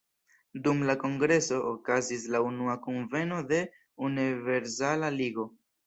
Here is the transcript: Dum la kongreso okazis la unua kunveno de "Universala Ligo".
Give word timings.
Dum 0.67 0.79
la 0.89 0.95
kongreso 1.03 1.59
okazis 1.73 2.25
la 2.37 2.43
unua 2.49 2.79
kunveno 2.89 3.41
de 3.55 3.63
"Universala 4.11 5.17
Ligo". 5.23 5.51